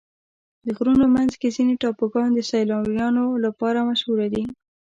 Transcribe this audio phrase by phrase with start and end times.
[0.65, 4.43] د غرونو منځ کې ځینې ټاپوګان د سیلانیانو لپاره مشهوره دي.